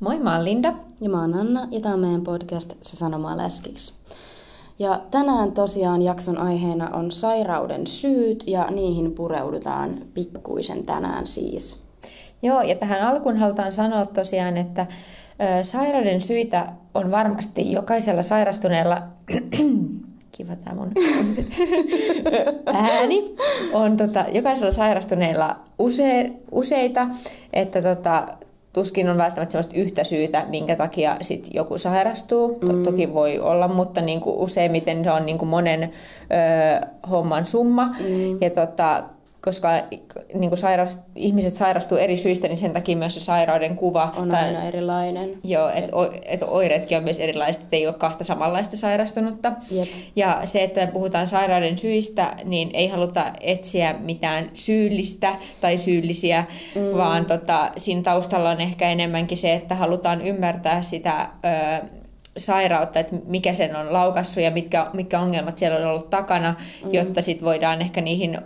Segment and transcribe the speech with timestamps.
[0.00, 0.74] Moi, mä oon Linda.
[1.00, 3.94] Ja mä oon Anna, ja tää on meidän podcast Se sanomaa läskiksi.
[4.78, 11.82] Ja tänään tosiaan jakson aiheena on sairauden syyt, ja niihin pureudutaan pikkuisen tänään siis.
[12.42, 14.86] Joo, ja tähän alkuun halutaan sanoa tosiaan, että
[15.60, 19.02] ö, sairauden syitä on varmasti jokaisella sairastuneella
[20.36, 20.92] kiva tämä mun
[22.66, 23.36] ääni,
[23.72, 27.08] on tota, jokaisella sairastuneella use, useita,
[27.52, 28.26] että tota,
[28.76, 32.58] tuskin on välttämättä sellaista yhtä syytä, minkä takia sit joku sairastuu.
[32.62, 32.82] Mm.
[32.82, 37.84] Toki voi olla, mutta niin kuin useimmiten se on niin kuin monen ö, homman summa.
[37.86, 38.38] Mm.
[38.40, 39.02] Ja tota,
[39.46, 39.68] koska
[40.34, 44.28] niin kuin sairas, ihmiset sairastuu eri syistä, niin sen takia myös se sairauden kuva on
[44.28, 45.38] tai, aina erilainen.
[45.44, 49.52] Joo, että et, et oireetkin on myös erilaiset, että ei ole kahta samanlaista sairastunutta.
[49.70, 49.88] Jep.
[50.16, 56.96] Ja se, että puhutaan sairauden syistä, niin ei haluta etsiä mitään syyllistä tai syyllisiä, mm.
[56.96, 61.28] vaan tota, siinä taustalla on ehkä enemmänkin se, että halutaan ymmärtää sitä...
[61.82, 66.54] Ö, sairautta, että mikä sen on laukassut ja mitkä, mitkä ongelmat siellä on ollut takana,
[66.84, 66.94] mm.
[66.94, 68.40] jotta sitten voidaan ehkä niihin ö,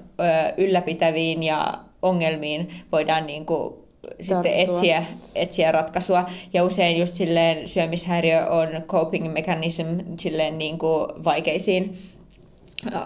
[0.57, 3.75] ylläpitäviin ja ongelmiin voidaan niin kuin
[4.21, 6.25] sitten etsiä, etsiä ratkaisua.
[6.53, 9.87] Ja usein just silleen syömishäiriö on coping mechanism
[10.19, 11.99] silleen niin kuin vaikeisiin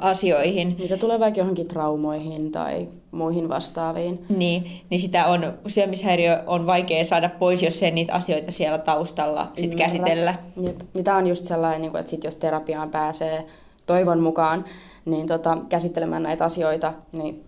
[0.00, 0.76] asioihin.
[0.78, 4.24] Mitä tulee vaikka johonkin traumoihin tai muihin vastaaviin.
[4.28, 9.48] Niin, niin sitä on, syömishäiriö on vaikea saada pois, jos ei niitä asioita siellä taustalla
[9.58, 10.34] sit käsitellä.
[10.60, 10.80] Jep.
[10.94, 13.46] Niin tämä on just sellainen, niin että sit jos terapiaan pääsee
[13.86, 14.64] toivon mukaan
[15.04, 17.44] niin tota, käsittelemään näitä asioita, niin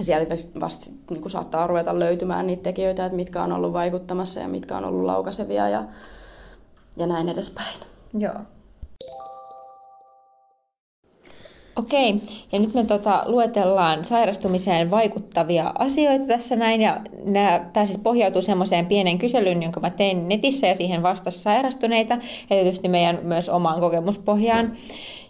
[0.00, 4.48] sieltä vasta niin kuin saattaa ruveta löytymään niitä tekijöitä, että mitkä on ollut vaikuttamassa ja
[4.48, 5.84] mitkä on ollut laukaisevia ja,
[6.96, 7.76] ja näin edespäin.
[8.14, 8.34] Joo.
[11.78, 12.14] Okei,
[12.52, 17.00] ja nyt me tota, luetellaan sairastumiseen vaikuttavia asioita tässä näin, ja
[17.72, 22.48] tämä siis pohjautuu semmoiseen pienen kyselyyn, jonka mä tein netissä, ja siihen vastasi sairastuneita, ja
[22.48, 24.72] tietysti meidän myös omaan kokemuspohjaan.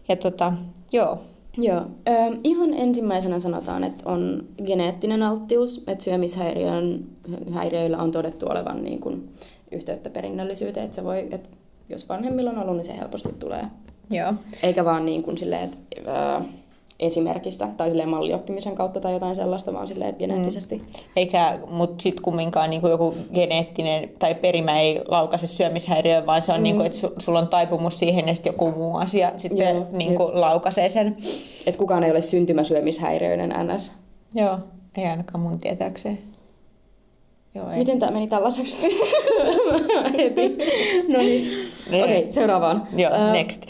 [0.09, 0.53] Ja tota,
[0.93, 1.19] joo.
[1.59, 1.81] Joo.
[2.09, 2.13] Ö,
[2.45, 9.29] ihan ensimmäisenä sanotaan, että on geneettinen alttius, että syömishäiriöillä on todettu olevan niin kuin,
[9.71, 11.49] yhteyttä perinnöllisyyteen, että se voi, että
[11.89, 13.65] jos vanhemmilla on ollut, niin se helposti tulee
[14.11, 14.35] Joo.
[14.63, 16.41] Eikä vaan niin kuin silleen, että öö,
[17.01, 20.77] esimerkistä tai silleen mallioppimisen kautta tai jotain sellaista, vaan silleen, että geneettisesti.
[20.77, 20.85] Mm.
[21.17, 26.53] Eikä, mutta sitten kumminkaan niin kuin joku geneettinen tai perimä ei laukaise syömishäiriöä, vaan se
[26.53, 26.63] on, mm.
[26.63, 30.15] niin kuin, että su, sulla on taipumus siihen sitten joku muu asia sitten Joo, niin
[30.15, 31.17] kuin laukaisee sen.
[31.67, 33.93] Että kukaan ei ole syntymäsyömishäiriöinen NS.
[34.35, 34.59] Joo,
[34.97, 36.19] ei ainakaan mun tietääkseen.
[37.55, 37.79] Joo, ei.
[37.79, 38.79] Miten tämä meni tällaiseksi?
[41.09, 41.69] no niin.
[41.87, 42.89] Okei, okay, seuraavaan.
[42.97, 43.67] Joo, uh, next.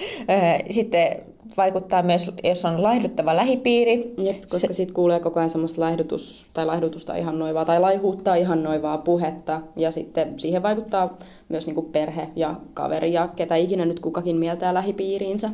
[0.71, 1.23] Sitten
[1.59, 4.15] vaikuttaa myös, jos on laihduttava lähipiiri.
[4.19, 4.73] Jep, koska se...
[4.73, 9.61] sitten kuulee koko ajan semmoista laihdutus, tai laihdutusta noivaa, tai laihuuttaa noivaa puhetta.
[9.77, 11.19] Ja sitten siihen vaikuttaa
[11.49, 15.51] myös niinku perhe ja kaveri ja ketä ikinä nyt kukakin mieltää lähipiiriinsä.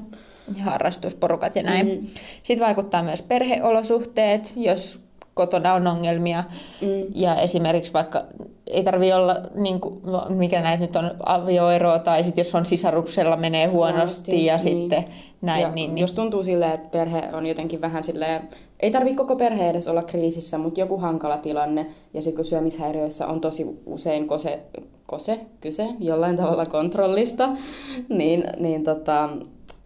[0.56, 1.86] Ja harrastusporukat ja näin.
[1.86, 2.06] Mm.
[2.42, 5.03] Sitten vaikuttaa myös perheolosuhteet, jos
[5.34, 6.44] kotona on ongelmia.
[6.80, 6.88] Mm.
[7.14, 8.22] Ja esimerkiksi vaikka
[8.66, 13.36] ei tarvi olla, niin kuin, mikä näitä nyt on, avioeroa tai sitten jos on sisaruksella
[13.36, 14.62] menee huonosti Huonosti, ja niin.
[14.62, 15.04] sitten
[15.42, 15.62] näin.
[15.62, 16.02] Ja niin, niin.
[16.02, 18.48] Jos tuntuu silleen, että perhe on jotenkin vähän silleen,
[18.80, 23.26] ei tarvi koko perhe edes olla kriisissä, mutta joku hankala tilanne ja sitten kun syömishäiriöissä
[23.26, 24.60] on tosi usein kose,
[25.06, 27.48] kose kyse jollain tavalla kontrollista,
[28.08, 29.28] niin, niin tota,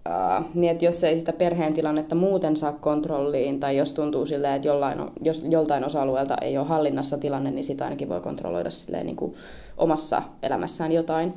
[0.09, 4.55] Uh, niin että jos ei sitä perheen tilannetta muuten saa kontrolliin, tai jos tuntuu silleen,
[4.55, 9.07] että jollain, jos joltain osa-alueelta ei ole hallinnassa tilanne, niin sitä ainakin voi kontrolloida silleen
[9.07, 9.35] niin kuin
[9.77, 11.33] omassa elämässään jotain.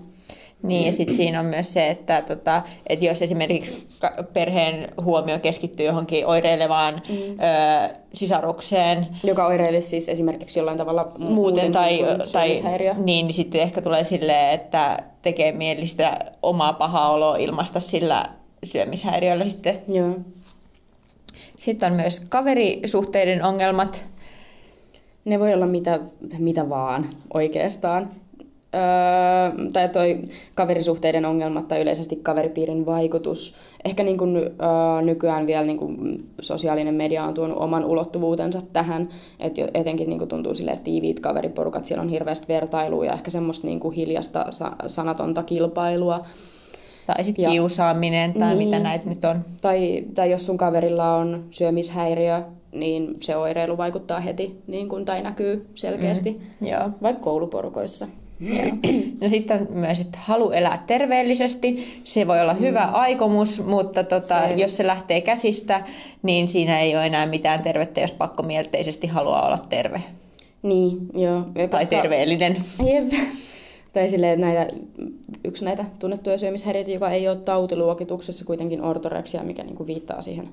[0.64, 3.88] Niin, ja sitten siinä on myös se, että, tota, että jos esimerkiksi
[4.34, 7.16] perheen huomio keskittyy johonkin oireilevaan mm.
[7.16, 9.08] ö, sisarukseen.
[9.24, 12.62] Joka oireilisi siis esimerkiksi jollain tavalla muuten, muuten tai, tai
[12.98, 18.30] niin, niin sitten ehkä tulee silleen, että tekee mielistä omaa pahaa oloa ilmasta sillä
[18.63, 19.81] syömishäiriöllä sitten.
[19.88, 20.16] Joo.
[21.57, 24.05] Sitten on myös kaverisuhteiden ongelmat.
[25.25, 25.99] Ne voi olla mitä,
[26.38, 28.09] mitä vaan oikeastaan.
[28.75, 30.22] Öö, tai toi
[30.55, 33.55] kaverisuhteiden ongelmat tai yleisesti kaveripiirin vaikutus.
[33.85, 39.09] Ehkä niin kuin, öö, nykyään vielä niin kuin sosiaalinen media on tuonut oman ulottuvuutensa tähän.
[39.40, 43.31] Et etenkin niin kuin tuntuu sille, että tiiviit kaveriporukat, siellä on hirveästi vertailua ja ehkä
[43.31, 44.46] semmoista niin kuin hiljasta
[44.87, 46.25] sanatonta kilpailua
[47.16, 49.46] tai sitten kiusaaminen tai niin, mitä näitä nyt on.
[49.61, 52.41] Tai, tai jos sun kaverilla on syömishäiriö,
[52.72, 56.90] niin se oireilu vaikuttaa heti niin kun, tai näkyy selkeästi, mm, joo.
[57.02, 58.08] vaikka kouluporukoissa.
[59.22, 62.02] No sitten on myös, että halu elää terveellisesti.
[62.03, 62.93] Se voi olla hyvä mm.
[62.93, 64.53] aikomus, mutta tota, se...
[64.53, 65.84] jos se lähtee käsistä,
[66.23, 70.02] niin siinä ei ole enää mitään tervettä, jos pakkomielteisesti haluaa olla terve.
[70.64, 71.43] Niin, joo.
[71.69, 72.57] Tai terveellinen.
[72.85, 73.14] Jep.
[73.93, 74.76] Tai silleen, näitä,
[75.46, 80.49] yksi näitä tunnettuja syömishäiriöitä, joka ei ole tautiluokituksessa kuitenkin ortoreksia, mikä niin kuin viittaa siihen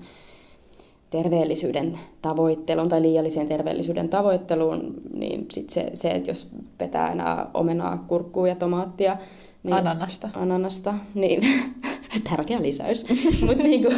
[1.10, 8.04] terveellisyyden tavoitteluun tai liialliseen terveellisyyden tavoitteluun, niin sit se, se, että jos petää enää omenaa,
[8.08, 9.16] kurkkua ja tomaattia,
[9.62, 10.30] niin, Ananasta.
[10.34, 11.42] Ananasta, niin
[12.30, 13.06] tärkeä lisäys.
[13.46, 13.88] Mutta niinku,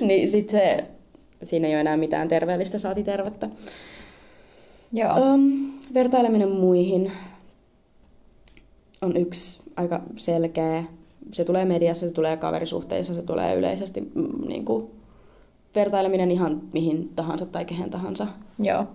[0.00, 0.84] niin sit se,
[1.42, 3.48] siinä ei ole enää mitään terveellistä saati tervettä.
[4.92, 5.34] Joo.
[5.34, 7.12] Um, vertaileminen muihin
[9.04, 10.84] on yksi aika selkeä.
[11.32, 14.90] Se tulee mediassa, se tulee kaverisuhteissa, se tulee yleisesti mm, niin kuin,
[15.74, 18.26] vertaileminen ihan mihin tahansa tai kehen tahansa.
[18.58, 18.86] Joo.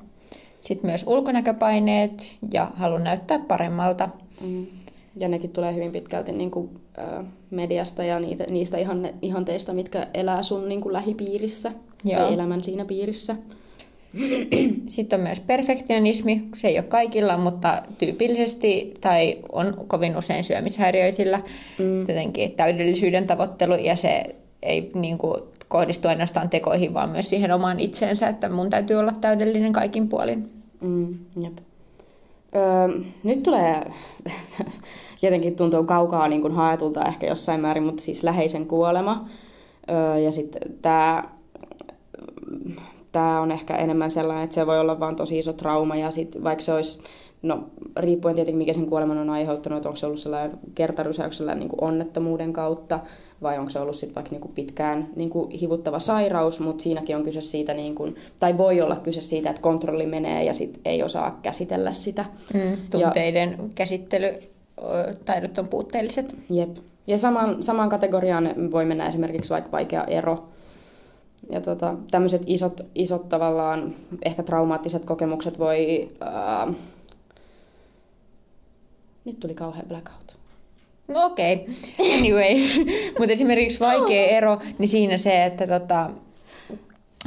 [0.61, 4.09] Sitten myös ulkonäköpaineet ja halu näyttää paremmalta.
[4.41, 4.67] Mm.
[5.15, 10.07] Ja nekin tulee hyvin pitkälti niin kuin, ä, mediasta ja niitä, niistä ihan, ihanteista, mitkä
[10.13, 11.71] elää sun niin kuin, lähipiirissä
[12.03, 12.19] Joo.
[12.19, 13.35] tai elämän siinä piirissä.
[14.87, 16.43] Sitten on myös perfektionismi.
[16.55, 21.41] Se ei ole kaikilla, mutta tyypillisesti tai on kovin usein syömishäiriöisillä
[21.79, 21.99] Mm.
[21.99, 24.23] jotenkin täydellisyyden tavoittelu ja se
[24.63, 29.13] ei niin kuin, kohdistu ainoastaan tekoihin, vaan myös siihen omaan itseensä, että mun täytyy olla
[29.21, 30.49] täydellinen kaikin puolin.
[30.81, 31.57] Mm, jep.
[32.55, 33.91] Öö, nyt tulee,
[35.21, 39.27] jotenkin tuntuu kaukaa niin kuin haetulta ehkä jossain määrin, mutta siis läheisen kuolema.
[39.91, 41.23] Öö, ja sitten tämä
[43.11, 46.43] tää on ehkä enemmän sellainen, että se voi olla vaan tosi iso trauma ja sitten
[46.43, 46.99] vaikka se olisi,
[47.41, 47.63] no
[47.97, 52.53] riippuen tietenkin mikä sen kuoleman on aiheuttanut, onko se ollut sellainen kertarysäyksellä niin kuin onnettomuuden
[52.53, 52.99] kautta
[53.41, 57.15] vai onko se ollut sitten vaikka niin kuin pitkään niin kuin hivuttava sairaus, mutta siinäkin
[57.15, 60.81] on kyse siitä, niin kuin, tai voi olla kyse siitä, että kontrolli menee ja sitten
[60.85, 62.25] ei osaa käsitellä sitä.
[62.53, 66.35] Mm, tunteiden ja, käsittelytaidot on puutteelliset.
[66.49, 66.69] Jep.
[67.07, 70.49] Ja saman, samaan kategoriaan voi mennä esimerkiksi vaikka vaikea ero.
[71.49, 76.09] Ja tota, tämmöiset isot, isot tavallaan ehkä traumaattiset kokemukset voi...
[76.21, 76.67] Ää...
[79.25, 80.37] Nyt tuli kauhean blackout.
[81.07, 82.17] No okei, okay.
[82.19, 82.55] anyway.
[83.19, 86.09] Mutta esimerkiksi vaikea ero, niin siinä se, että tota,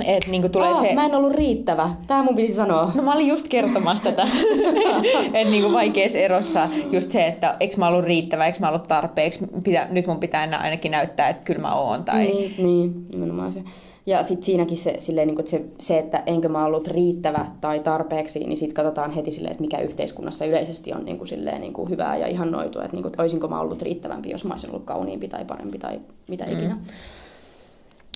[0.04, 0.94] et niinku tulee oh, se...
[0.94, 1.90] Mä en ollut riittävä.
[2.06, 2.92] Tää mun piti sanoa.
[2.94, 4.22] No mä olin just kertomassa tätä.
[5.24, 9.40] että niinku vaikeassa erossa just se, että eikö mä ollut riittävä, eikö mä ollut tarpeeksi,
[9.64, 12.04] pitä, nyt mun pitää enää ainakin näyttää, että kyllä mä oon.
[12.04, 12.24] Tai...
[12.24, 13.62] Niin, niin, nimenomaan se.
[14.06, 17.46] Ja sitten siinäkin se, silleen, niin kuin, että se, se, että enkö mä ollut riittävä
[17.60, 21.60] tai tarpeeksi, niin sitten katsotaan heti silleen, että mikä yhteiskunnassa yleisesti on niin kuin, silleen,
[21.60, 22.82] niin kuin hyvää ja ihannoitua.
[22.82, 25.78] Että, niin kuin, että olisinko mä ollut riittävämpi, jos mä olisin ollut kauniimpi tai parempi
[25.78, 26.52] tai mitä mm.
[26.52, 26.78] ikinä.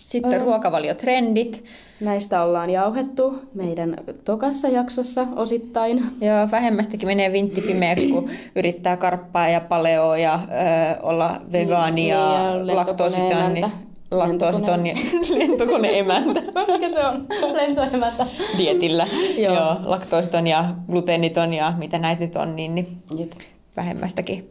[0.06, 1.64] Sitten ruokavaliotrendit.
[2.00, 6.06] Näistä ollaan jauhettu meidän tokassa jaksossa osittain.
[6.20, 12.52] Joo, vähemmästäkin menee vintti pimeäksi, kun yrittää karppaa ja paleoa ja ö, olla vegaani ja,
[13.52, 13.70] Niin, ja
[14.10, 14.94] laktoositonni.
[14.94, 16.42] Laktoositonni lentokone-emäntä.
[16.72, 17.26] Mikä se on?
[17.52, 18.26] Lentoemäntä.
[18.58, 19.06] Dietillä.
[19.38, 19.54] Joo.
[19.54, 19.76] Joo.
[19.84, 22.88] laktoositon ja gluteeniton ja mitä näitä nyt on, niin, niin
[23.18, 23.32] Jep.
[23.76, 24.50] vähemmästäkin.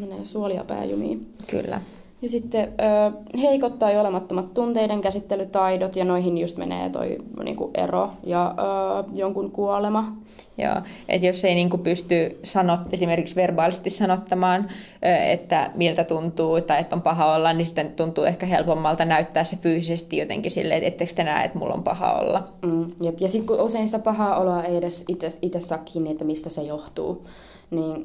[0.00, 1.32] Menee suolia pääjumiin.
[1.46, 1.80] Kyllä.
[2.26, 8.10] Ja sitten ö, heikot tai olemattomat tunteiden käsittelytaidot, ja noihin just menee toi niinku, ero
[8.24, 10.16] ja ö, jonkun kuolema.
[10.58, 10.74] Joo,
[11.08, 14.68] että jos ei niinku pysty sanot, esimerkiksi verbaalisesti sanottamaan,
[15.04, 19.44] ö, että miltä tuntuu tai että on paha olla, niin sitten tuntuu ehkä helpommalta näyttää
[19.44, 22.48] se fyysisesti jotenkin silleen, että ettekö te näe, että mulla on paha olla.
[22.62, 23.20] Mm, jep.
[23.20, 25.04] Ja sitten kun usein sitä pahaa oloa ei edes
[25.42, 27.26] itse saa kiinni, että mistä se johtuu,
[27.70, 28.04] niin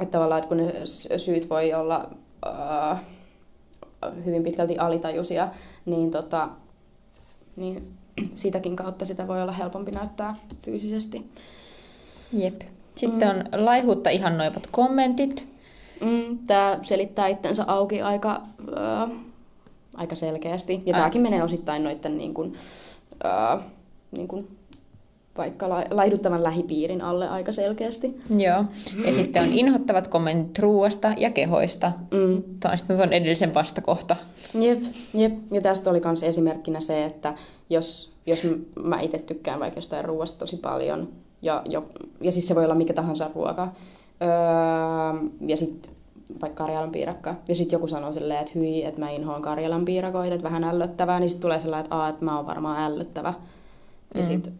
[0.00, 0.72] että tavallaan, että kun ne
[1.18, 2.10] syyt voi olla
[2.46, 2.50] ö,
[4.24, 5.48] hyvin pitkälti alitajuisia,
[5.86, 6.48] niin, tota,
[7.56, 7.92] niin
[8.34, 11.30] sitäkin kautta sitä voi olla helpompi näyttää fyysisesti.
[12.32, 12.60] Jep.
[12.94, 13.44] Sitten mm.
[13.52, 15.48] on laihuutta ihannoivat kommentit.
[16.00, 19.14] Mm, tämä selittää itsensä auki aika, ö,
[19.94, 20.82] aika selkeästi.
[20.86, 22.56] Ja tämäkin menee osittain noiden niin kuin,
[23.24, 23.60] ö,
[24.16, 24.48] niin kuin,
[25.38, 28.20] vaikka la- laihduttavan lähipiirin alle aika selkeästi.
[28.38, 28.64] Joo.
[29.06, 31.92] Ja sitten on inhottavat kommentit ruuasta ja kehoista.
[32.10, 32.42] Mm.
[32.60, 34.16] Tämä on sitten tuon edellisen vastakohta.
[34.60, 34.78] Jep,
[35.14, 35.32] jep.
[35.50, 37.34] Ja tästä oli myös esimerkkinä se, että
[37.70, 38.42] jos, jos
[38.84, 41.08] mä itse tykkään vaikka jostain ruoasta tosi paljon,
[41.42, 41.84] ja, jo,
[42.20, 43.68] ja siis se voi olla mikä tahansa ruoka,
[44.22, 44.28] öö,
[45.46, 45.92] ja sitten
[46.40, 50.34] vaikka Karjalan piirakka, ja sitten joku sanoo silleen, että hyi, että mä inhoan Karjalan piirakoita,
[50.34, 53.34] että vähän ällöttävää, niin sitten tulee sellainen, että, Aa, että mä oon varmaan ällöttävä.
[54.14, 54.26] Ja Mm.
[54.26, 54.52] sit, ne-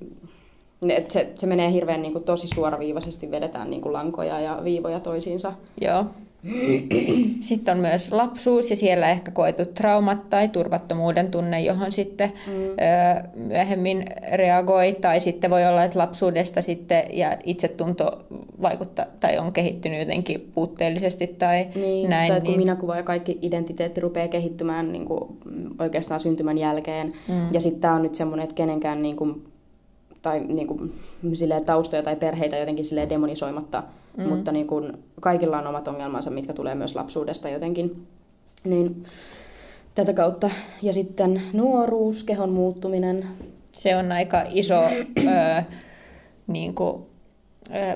[0.89, 5.01] et se, se menee hirveän niin kuin, tosi suoraviivaisesti, vedetään niin kuin, lankoja ja viivoja
[5.01, 5.53] toisiinsa.
[5.81, 6.05] Joo.
[7.41, 12.53] Sitten on myös lapsuus ja siellä ehkä koetut traumat tai turvattomuuden tunne, johon sitten mm.
[12.53, 12.75] ö,
[13.35, 14.97] myöhemmin reagoi.
[15.01, 18.25] Tai sitten voi olla, että lapsuudesta sitten ja itsetunto
[18.63, 22.33] vaikuttaa tai on kehittynyt jotenkin puutteellisesti tai Niin, näin.
[22.33, 25.25] tai kun minäkuva ja kaikki identiteetti rupeaa kehittymään niin kuin,
[25.79, 27.13] oikeastaan syntymän jälkeen.
[27.29, 27.55] Mm.
[27.55, 29.43] Ja sitten tämä on nyt semmoinen, että kenenkään niin kuin,
[30.23, 30.93] tai niin kuin,
[31.35, 33.83] silleen, taustoja tai perheitä jotenkin silleen demonisoimatta,
[34.17, 34.29] mm.
[34.29, 38.07] mutta niin kuin, kaikilla on omat ongelmansa, mitkä tulee myös lapsuudesta jotenkin.
[38.65, 39.05] Niin,
[39.95, 40.51] tätä kautta.
[40.83, 43.27] Ja sitten nuoruus, kehon muuttuminen.
[43.73, 44.83] Se on aika iso
[45.19, 45.63] ö,
[46.47, 47.03] niin kuin,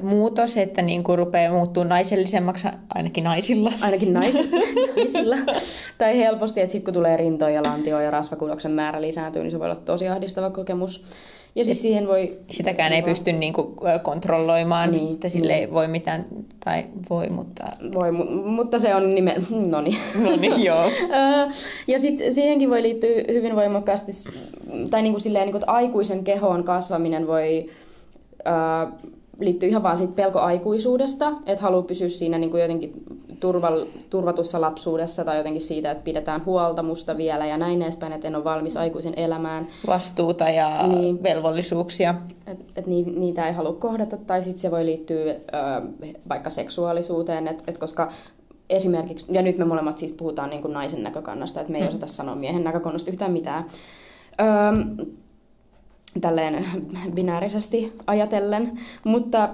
[0.00, 3.72] muutos, että niin kuin rupeaa muuttuu naisellisemmaksi, ainakin naisilla.
[3.80, 4.56] Ainakin naisilla.
[4.96, 5.36] naisilla.
[5.98, 9.58] tai helposti, että sitten kun tulee rintoja ja lantio ja rasvakudoksen määrä lisääntyy, niin se
[9.58, 11.04] voi olla tosi ahdistava kokemus.
[11.56, 12.38] Ja siis siihen voi...
[12.50, 15.60] Sitäkään ei pysty niinku kontrolloimaan, niin, että sille niin.
[15.60, 16.26] ei voi mitään,
[16.64, 17.64] tai voi, mutta...
[17.94, 18.12] Voi,
[18.44, 19.46] mutta se on nimen...
[19.70, 19.96] No niin.
[20.22, 20.90] No niin, joo.
[21.86, 24.12] ja sitten siihenkin voi liittyä hyvin voimakkaasti,
[24.90, 27.70] tai niinku silleen, niinku, että aikuisen kehoon kasvaminen voi
[29.40, 32.92] liittyy ihan vaan siitä pelkoaikuisuudesta, että haluaa pysyä siinä niin kuin jotenkin
[33.40, 38.28] turval, turvatussa lapsuudessa tai jotenkin siitä, että pidetään huolta musta vielä ja näin edespäin, että
[38.28, 39.68] en ole valmis aikuisen elämään.
[39.86, 42.14] Vastuuta ja niin, velvollisuuksia.
[42.46, 45.36] Että et niitä ei halua kohdata tai sitten se voi liittyä ö,
[46.28, 48.12] vaikka seksuaalisuuteen, että et koska
[48.70, 51.88] esimerkiksi, ja nyt me molemmat siis puhutaan niin kuin naisen näkökannasta, että me ei hmm.
[51.88, 53.64] osata sanoa miehen näkökannasta yhtään mitään.
[54.40, 54.44] Ö,
[56.20, 56.66] tälleen
[57.14, 59.48] binäärisesti ajatellen, mutta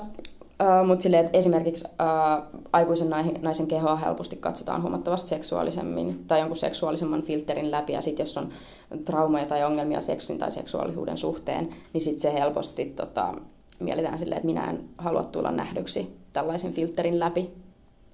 [0.63, 3.11] Uh, mutta silleen, että esimerkiksi uh, aikuisen
[3.43, 7.93] naisen kehoa helposti katsotaan huomattavasti seksuaalisemmin tai jonkun seksuaalisemman filterin läpi.
[7.93, 8.49] Ja sitten jos on
[9.05, 13.35] traumaja tai ongelmia seksin tai seksuaalisuuden suhteen, niin sitten se helposti tota,
[13.81, 17.51] mielletään silleen, että minä en halua tulla nähdyksi tällaisen filterin läpi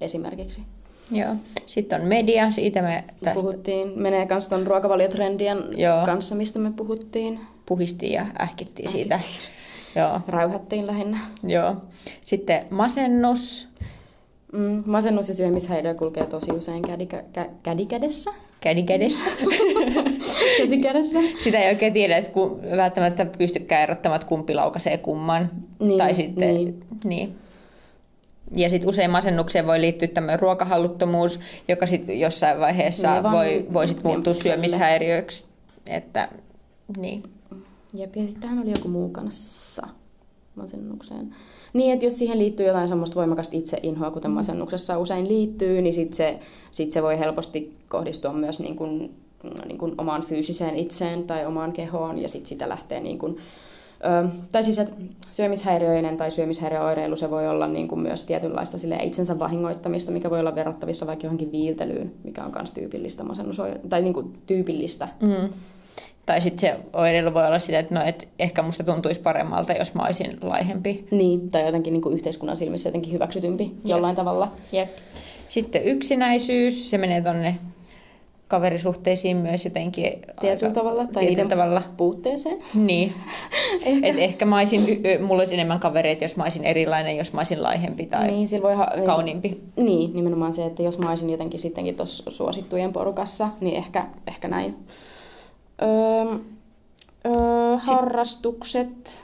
[0.00, 0.62] esimerkiksi.
[1.10, 1.34] Joo.
[1.66, 3.40] Sitten on media, siitä me tästä...
[3.40, 6.06] Puhuttiin, menee myös tuon ruokavaliotrendien Joo.
[6.06, 9.20] kanssa, mistä me puhuttiin puhistiin ja ähkittiin siitä.
[9.96, 10.20] Joo.
[10.28, 11.18] Räyhättiin lähinnä.
[11.42, 11.76] Joo.
[12.24, 13.68] Sitten masennus.
[14.52, 18.30] Mm, masennus ja syömishäiriö kulkee tosi usein kädikä, kä, kädikädessä.
[18.60, 19.24] Kädikädessä.
[20.58, 21.18] Kädikädessä.
[21.38, 25.50] Sitä ei oikein tiedä, että kun välttämättä pystykään erottamaan, että kumpi laukaisee kumman.
[25.80, 26.80] Niin, tai sitten, niin.
[27.04, 27.36] niin.
[28.54, 33.88] Ja sitten usein masennukseen voi liittyä tämmöinen ruokahalluttomuus, joka sitten jossain vaiheessa niin, voi, voi
[33.88, 35.46] sit muuttua syömishäiriöksi.
[35.86, 36.28] Että,
[36.96, 37.22] niin.
[37.94, 39.88] Jep, ja sittenhän oli joku muu kanssa
[40.54, 41.34] masennukseen.
[41.72, 44.34] Niin, että jos siihen liittyy jotain semmoista voimakasta itseinhoa, kuten mm.
[44.34, 46.38] masennuksessa usein liittyy, niin sitten se,
[46.70, 49.14] sit se voi helposti kohdistua myös niin kuin,
[49.66, 53.36] niin kuin omaan fyysiseen itseen tai omaan kehoon, ja sitten sitä lähtee niin kuin,
[54.04, 54.94] Ö, tai siis, että
[55.32, 60.40] syömishäiriöinen tai syömishäiriöoireilu, se voi olla niin kuin myös tietynlaista sille itsensä vahingoittamista, mikä voi
[60.40, 65.08] olla verrattavissa vaikka johonkin viiltelyyn, mikä on myös tyypillistä masennusoire- tai niin kuin tyypillistä.
[65.22, 65.48] Mm.
[66.26, 69.94] Tai sitten se oireilu voi olla sitä, että no, et ehkä musta tuntuisi paremmalta, jos
[69.94, 71.06] mä olisin laihempi.
[71.10, 73.74] Niin, tai jotenkin niin kuin yhteiskunnan silmissä jotenkin hyväksytympi Jep.
[73.84, 74.52] jollain tavalla.
[74.72, 74.88] Jep.
[75.48, 77.58] Sitten yksinäisyys, se menee tonne
[78.48, 80.12] kaverisuhteisiin myös jotenkin...
[80.40, 81.82] Tietyllä tavalla, tai niiden tavalla.
[81.96, 82.58] puutteeseen.
[82.74, 83.12] Niin.
[83.84, 84.06] ehkä.
[84.06, 87.62] Et ehkä mä olisin, mulla olisi enemmän kavereita, jos mä olisin erilainen, jos mä olisin
[87.62, 89.60] laihempi tai niin, voi ha- kauniimpi.
[89.76, 94.48] Niin, nimenomaan se, että jos mä olisin jotenkin sittenkin tuossa suosittujen porukassa, niin ehkä, ehkä
[94.48, 94.76] näin.
[95.82, 96.38] Öö,
[97.26, 99.20] öö, harrastukset.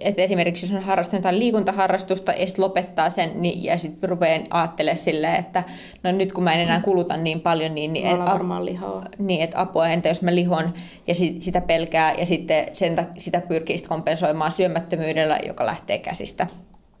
[0.00, 4.40] Et esimerkiksi jos on harrastanut jotain liikuntaharrastusta ja sitten lopettaa sen niin, ja sitten rupeaa
[4.50, 5.64] ajattelemaan silleen, että
[6.02, 8.18] no nyt kun mä en enää kuluta niin paljon, niin, niin, et,
[8.62, 9.04] lihoa.
[9.18, 10.74] niin että apua, entä jos mä lihon
[11.06, 16.46] ja sit, sitä pelkää ja sitten sen, sitä pyrkii sit kompensoimaan syömättömyydellä, joka lähtee käsistä.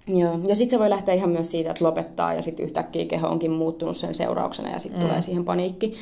[0.06, 3.28] Joo, ja sitten se voi lähteä ihan myös siitä, että lopettaa ja sitten yhtäkkiä keho
[3.28, 5.08] onkin muuttunut sen seurauksena ja sitten mm.
[5.08, 6.00] tulee siihen paniikki.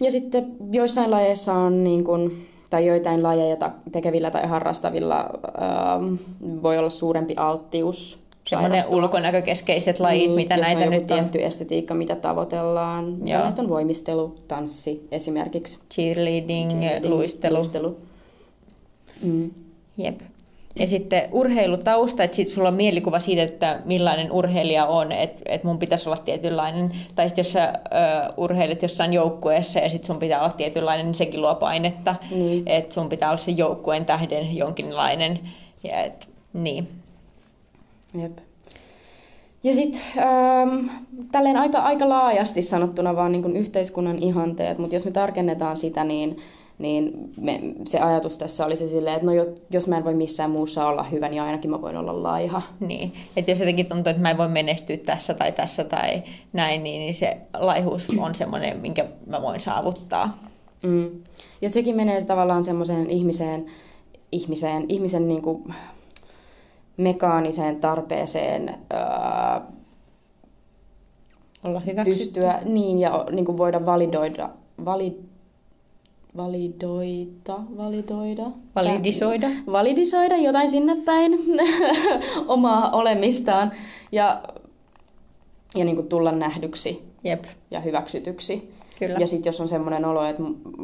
[0.00, 6.14] Ja sitten joissain lajeissa on niin kuin, tai joitain lajeja tekevillä tai harrastavilla ähm,
[6.62, 11.18] voi olla suurempi alttius Semmoinen ulkonäkökeskeiset lajit, niin, mitä näitä on nyt on.
[11.18, 13.28] tietty estetiikka, mitä tavoitellaan.
[13.28, 13.42] Joo.
[13.42, 15.78] Näitä on voimistelu, tanssi esimerkiksi.
[15.94, 17.56] Cheerleading, Cheerleading luistelu.
[17.56, 17.96] luistelu.
[19.22, 19.50] Mm.
[19.96, 20.20] Jep.
[20.78, 25.64] Ja sitten urheilutausta, että sit sulla on mielikuva siitä, että millainen urheilija on, että et
[25.64, 26.92] mun pitäisi olla tietynlainen.
[27.14, 31.14] Tai sitten jos sä ö, urheilet jossain joukkueessa ja sitten sun pitää olla tietynlainen, niin
[31.14, 32.14] sekin luo painetta.
[32.30, 32.62] Niin.
[32.66, 35.40] Että sun pitää olla se joukkueen tähden jonkinlainen.
[35.84, 36.88] Ja et, niin.
[38.22, 38.38] Jep.
[39.64, 40.86] Ja sitten ähm,
[41.32, 46.36] tälleen aika, aika laajasti sanottuna vaan niin yhteiskunnan ihanteet, mutta jos me tarkennetaan sitä, niin
[46.78, 49.32] niin me, se ajatus tässä oli se silleen, että no
[49.70, 52.62] jos mä en voi missään muussa olla hyvä, niin ainakin mä voin olla laiha.
[52.80, 56.82] Niin, että jos jotenkin tuntuu, että mä en voi menestyä tässä tai tässä tai näin,
[56.82, 60.38] niin, niin se laihuus on semmoinen, minkä mä voin saavuttaa.
[60.82, 61.10] Mm.
[61.60, 63.66] Ja sekin menee tavallaan semmoiseen ihmiseen,
[64.32, 65.74] ihmiseen, ihmisen niin kuin
[66.96, 69.60] mekaaniseen tarpeeseen öö,
[71.64, 74.50] olla pystyä niin, ja niin kuin voida validoida,
[74.84, 75.14] valid,
[76.36, 78.50] validoita, validoida.
[78.74, 79.46] Validisoida.
[79.72, 81.38] Validisoida jotain sinne päin
[82.48, 83.72] omaa olemistaan
[84.12, 84.42] ja,
[85.74, 88.70] ja niin kuin tulla nähdyksi Jep, ja hyväksytyksi.
[88.98, 89.16] Kyllä.
[89.18, 90.42] Ja sitten jos on semmoinen olo, että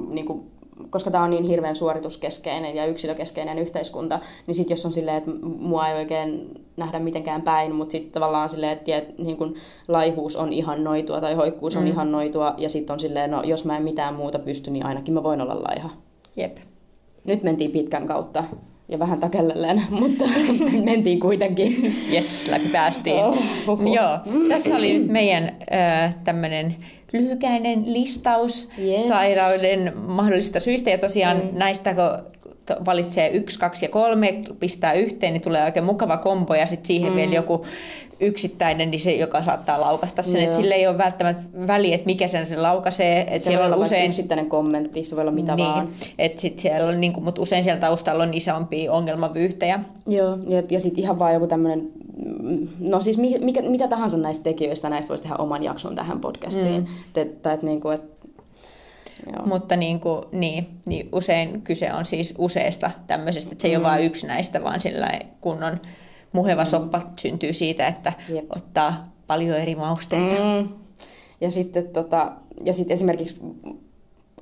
[0.09, 0.51] niin kuin,
[0.91, 5.31] koska tämä on niin hirveän suorituskeskeinen ja yksilökeskeinen yhteiskunta, niin sitten jos on silleen, että
[5.43, 9.55] mua ei oikein nähdä mitenkään päin, mutta sitten tavallaan silleen, että tiet, niin kun
[9.89, 11.89] laihuus on ihan noitua tai hoikkuus on Mm.
[11.89, 15.15] ihan noitua, ja sitten on silleen, no jos mä en mitään muuta pysty, niin ainakin
[15.15, 15.91] mä voin olla laiha.
[16.37, 16.57] jep.
[17.25, 18.45] Nyt mentiin pitkän kautta
[18.89, 20.25] ja vähän takellellen, mutta
[20.85, 21.97] mentiin kuitenkin.
[22.13, 23.17] Yes, läpi päästiin.
[23.17, 23.39] Oh.
[23.95, 26.77] Joo, tässä oli nyt meidän äh, tämmöinen
[27.13, 29.09] lyhykäinen listaus Yes.
[29.09, 30.91] sairauden mahdollisista syistä.
[30.91, 31.59] Ja tosiaan mm.
[31.59, 32.33] näistä, kun
[32.87, 36.55] valitsee yksi, kaksi ja kolme, pistää yhteen, niin tulee oikein mukava kombo.
[36.55, 37.17] Ja sitten siihen mm.
[37.17, 37.67] vielä joku
[38.23, 40.43] yksittäinen, niin se, joka saattaa laukasta sen.
[40.43, 43.21] Että sille ei ole välttämättä väliä, että mikä sen se laukaisee.
[43.21, 44.09] Että Se siellä voi on olla usein...
[44.09, 45.89] yksittäinen kommentti, se voi olla mitä niin, vaan.
[46.19, 49.81] että sit siellä on, niin kuin, mutta usein siellä taustalla on isompia ongelmavyyhtejä.
[50.07, 51.91] Joo, ja, ja sitten ihan vaan joku tämmöinen,
[52.81, 56.83] no siis mi, mikä, mitä tahansa näistä tekijöistä, näistä voisi tehdä oman jakson tähän podcastiin.
[57.15, 57.23] Mm.
[57.23, 58.03] Että et, niinku, et,
[59.37, 59.47] joo.
[59.47, 63.85] Mutta niin, kuin, niin, niin usein kyse on siis useista tämmöisestä, että se ei mm.
[63.85, 65.09] ole vain yksi näistä, vaan sillä
[65.41, 65.81] kunnon
[66.33, 68.45] muheva soppa syntyy siitä, että Jep.
[68.57, 70.43] ottaa paljon eri mausteita.
[70.43, 70.49] Mm.
[70.49, 70.69] Mm.
[71.41, 72.33] Ja sitten tota,
[72.65, 73.41] ja sitten esimerkiksi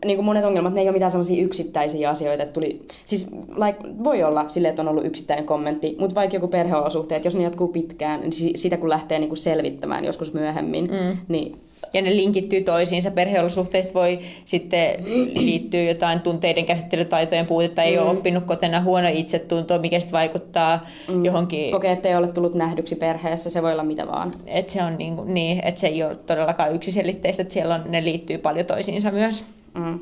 [0.04, 4.04] niin kuin monet ongelmat, ne ei ole mitään sellaisia yksittäisiä asioita, että tuli, siis like,
[4.04, 7.68] voi olla silleen, että on ollut yksittäinen kommentti, mutta vaikka joku perheolosuhteet, jos ne jatkuu
[7.68, 11.16] pitkään, niin si- sitä kun lähtee niin kuin selvittämään joskus myöhemmin, mm.
[11.28, 11.60] niin
[11.92, 13.10] Ja ne linkittyy toisiinsa.
[13.10, 14.94] Perheolosuhteista voi sitten
[15.34, 18.02] liittyä jotain tunteiden käsittelytaitojen puutetta, ei mm.
[18.02, 21.24] ole oppinut kotona huono itsetunto, mikä sitten vaikuttaa mm.
[21.24, 24.34] johonkin kokee, että ei ole tullut nähdyksi perheessä, se voi olla mitä vaan.
[24.46, 27.82] että se on niin, kuin, niin, että se ei ole todellakaan yksiselitteistä, että siellä on,
[27.88, 29.44] ne liittyy paljon toisiinsa myös.
[29.74, 30.00] Mm.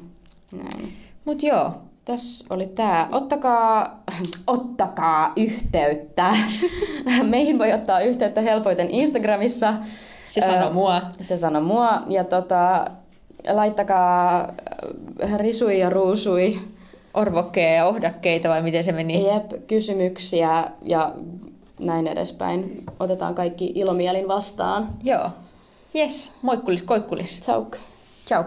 [0.52, 0.92] Näin.
[1.24, 1.72] Mutta joo,
[2.08, 3.08] Tässä oli tämä.
[3.12, 4.02] Ottakaa,
[4.46, 6.34] ottakaa yhteyttä.
[7.22, 9.74] Meihin voi ottaa yhteyttä helpoiten Instagramissa.
[10.30, 11.02] Se sanoo Ö, mua.
[11.22, 12.00] Se sanoi mua.
[12.06, 12.86] Ja tota,
[13.48, 14.52] laittakaa
[15.22, 16.60] äh, risui ja ruusui.
[17.14, 19.26] Orvokkeja ja ohdakkeita vai miten se meni?
[19.26, 21.12] Jep, kysymyksiä ja
[21.80, 22.84] näin edespäin.
[23.00, 24.88] Otetaan kaikki ilomielin vastaan.
[25.02, 25.30] Joo.
[25.96, 27.38] Yes, moikkulis, koikkulis.
[27.40, 27.76] Tsauk.
[28.26, 28.44] Ciao.